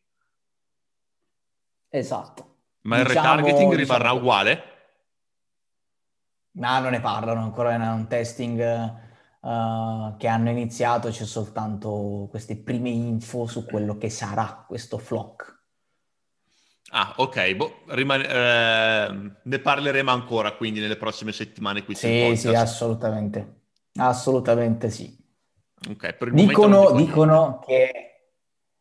[1.88, 2.59] Esatto.
[2.82, 4.20] Ma diciamo, il retargeting rimarrà diciamo...
[4.20, 4.62] uguale?
[6.53, 8.61] No, non ne parlano, ancora è un testing
[9.40, 15.59] uh, che hanno iniziato, c'è soltanto queste prime info su quello che sarà questo flock.
[16.93, 22.49] Ah, ok, boh, rimane, eh, ne parleremo ancora quindi nelle prossime settimane qui Sì, sì,
[22.49, 23.61] assolutamente,
[23.95, 25.16] assolutamente sì.
[25.88, 27.93] Ok, per il dicono, dicono che,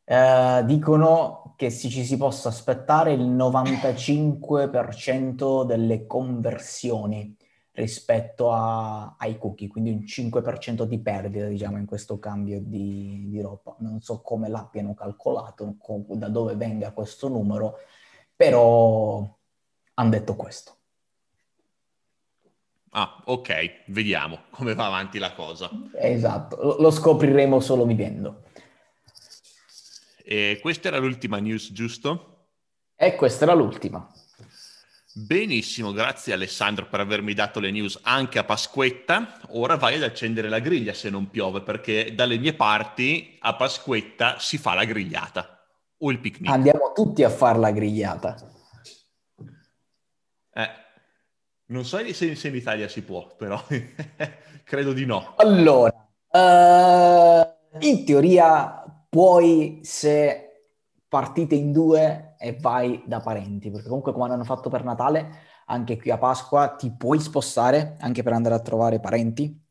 [0.04, 7.38] eh, dicono che si, ci si possa aspettare il 95% delle conversioni
[7.80, 13.42] rispetto a, ai cookie, quindi un 5% di perdita, diciamo, in questo cambio di, di
[13.42, 13.76] roba.
[13.80, 15.76] Non so come l'abbiano calcolato,
[16.10, 17.78] da dove venga questo numero,
[18.36, 19.38] però
[19.94, 20.76] hanno detto questo.
[22.92, 25.70] Ah, ok, vediamo come va avanti la cosa.
[25.96, 28.44] Esatto, lo scopriremo solo vivendo.
[30.24, 32.48] E questa era l'ultima news, giusto?
[32.96, 34.08] E questa era l'ultima.
[35.26, 39.40] Benissimo, grazie Alessandro per avermi dato le news anche a Pasquetta.
[39.50, 44.40] Ora vai ad accendere la griglia se non piove, perché dalle mie parti a Pasquetta
[44.40, 45.58] si fa la grigliata.
[45.98, 46.50] o il picnic.
[46.50, 48.38] Andiamo tutti a fare la grigliata.
[50.54, 50.70] Eh,
[51.66, 53.62] non so se, se in Italia si può, però
[54.64, 55.36] credo di no.
[55.36, 55.92] Allora,
[56.30, 60.64] uh, in teoria puoi se
[61.10, 65.30] partite in due e vai da parenti, perché comunque come hanno fatto per Natale,
[65.66, 69.62] anche qui a Pasqua ti puoi spostare anche per andare a trovare parenti,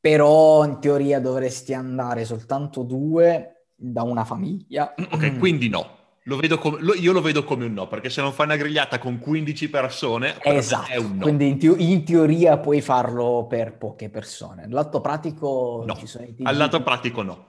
[0.00, 4.94] però in teoria dovresti andare soltanto due da una famiglia.
[5.10, 5.96] Ok, quindi no.
[6.28, 8.98] Lo come, lo, io lo vedo come un no, perché se non fai una grigliata
[8.98, 11.22] con 15 persone esatto, è un no.
[11.22, 14.66] Quindi in, te- in, teoria puoi farlo per poche persone.
[14.68, 15.98] L'atto pratico no.
[16.42, 17.46] Al lato pratico no.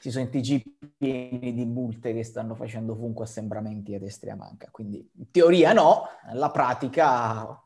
[0.00, 0.62] Ci sono i TG
[0.96, 4.68] pieni di multe che stanno facendo ovunque assembramenti a destra e a manca.
[4.70, 7.62] Quindi in teoria no, la pratica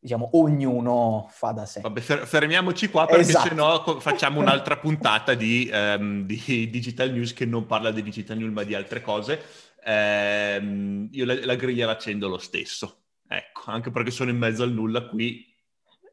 [0.00, 1.80] diciamo, ognuno fa da sé.
[1.80, 3.48] Vabbè, fer- fermiamoci qua perché esatto.
[3.48, 8.38] se no facciamo un'altra puntata di, um, di, Digital News che non parla di Digital
[8.38, 9.42] News ma di altre cose.
[9.84, 14.72] Um, io la, la griglia l'accendo lo stesso, ecco, anche perché sono in mezzo al
[14.72, 15.46] nulla qui.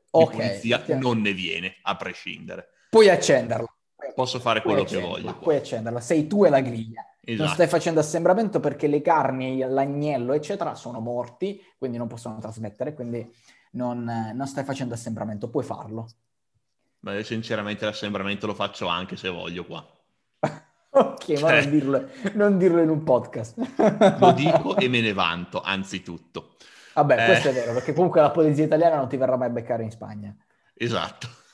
[0.09, 0.35] Ok.
[0.35, 2.69] polizia non ne viene, a prescindere.
[2.89, 3.76] Puoi accenderla.
[4.17, 5.35] Posso fare quello che voglio.
[5.35, 7.05] Puoi accenderla, sei tu e la griglia.
[7.21, 7.43] Esatto.
[7.43, 12.95] Non stai facendo assembramento perché le carni, l'agnello, eccetera, sono morti, quindi non possono trasmettere,
[12.95, 13.31] quindi
[13.73, 16.07] non, non stai facendo assembramento, puoi farlo.
[17.01, 19.85] Ma io sinceramente l'assembramento lo faccio anche se voglio qua.
[20.89, 21.39] ok, cioè...
[21.39, 23.55] ma non dirlo, non dirlo, in un podcast.
[24.17, 26.55] lo dico e me ne vanto, anzitutto.
[26.95, 27.25] Vabbè, eh...
[27.27, 29.91] questo è vero, perché comunque la polizia italiana non ti verrà mai a beccare in
[29.91, 30.35] Spagna.
[30.73, 31.45] Esatto.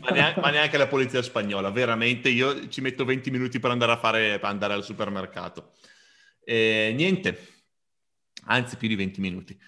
[0.00, 3.96] Ma, neanche, ma, neanche, la polizia spagnola, veramente io ci metto 20 minuti per andare
[3.96, 5.72] fare per andare al supermercato.
[6.44, 7.62] E, niente,
[8.44, 9.58] anzi più di 20 minuti.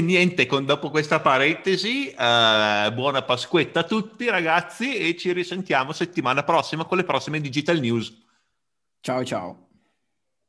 [0.00, 6.42] niente, con, dopo questa parentesi, eh, buona Pasquetta a tutti ragazzi e ci risentiamo settimana
[6.42, 8.20] prossima con le prossime Digital News.
[9.00, 9.71] Ciao ciao.